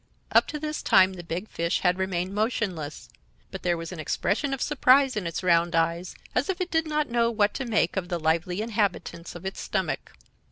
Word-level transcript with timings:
"Up 0.31 0.47
to 0.47 0.57
this 0.59 0.81
time 0.81 1.13
the 1.13 1.23
big 1.23 1.47
fish 1.47 1.81
had 1.81 1.99
remained 1.99 2.33
motionless, 2.33 3.07
but 3.51 3.61
there 3.61 3.77
was 3.77 3.91
an 3.91 3.99
expression 3.99 4.51
of 4.51 4.59
surprise 4.59 5.15
in 5.15 5.27
its 5.27 5.43
round 5.43 5.75
eyes, 5.75 6.15
as 6.33 6.49
if 6.49 6.59
it 6.59 6.71
did 6.71 6.87
not 6.87 7.07
know 7.11 7.29
what 7.29 7.53
to 7.53 7.65
make 7.65 7.95
of 7.95 8.09
the 8.09 8.19
lively 8.19 8.63
inhabitants 8.63 9.35
of 9.35 9.45
its 9.45 9.59
stomach. 9.59 10.13